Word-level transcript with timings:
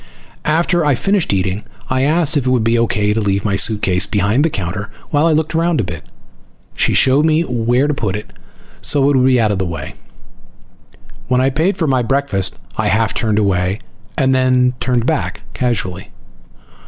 After 0.49 0.83
I 0.83 0.95
finished 0.95 1.31
eating 1.31 1.63
I 1.87 2.01
asked 2.01 2.35
if 2.35 2.47
it 2.47 2.49
would 2.49 2.63
be 2.63 2.79
okay 2.79 3.13
to 3.13 3.21
leave 3.21 3.45
my 3.45 3.55
suitcase 3.55 4.07
behind 4.07 4.43
the 4.43 4.49
counter 4.49 4.89
while 5.11 5.27
I 5.27 5.31
looked 5.31 5.53
around 5.53 5.79
a 5.79 5.83
bit. 5.83 6.09
She 6.73 6.95
showed 6.95 7.23
me 7.23 7.43
where 7.43 7.87
to 7.87 7.93
put 7.93 8.15
it 8.15 8.33
so 8.81 9.03
it 9.11 9.15
would 9.15 9.23
be 9.23 9.39
out 9.39 9.51
of 9.51 9.59
the 9.59 9.65
way. 9.67 9.93
When 11.27 11.39
I 11.39 11.51
paid 11.51 11.77
for 11.77 11.85
my 11.85 12.01
breakfast 12.01 12.57
I 12.77 12.87
half 12.87 13.13
turned 13.13 13.37
away, 13.37 13.77
then 14.17 14.73
turned 14.79 15.05
back 15.05 15.41
casually. 15.53 16.09